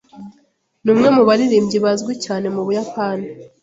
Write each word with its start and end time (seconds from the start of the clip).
Ni 0.83 0.89
umwe 0.93 1.07
mu 1.15 1.23
baririmbyi 1.29 1.77
bazwi 1.85 2.13
cyane 2.25 2.47
mu 2.55 2.61
Buyapani. 2.67 3.27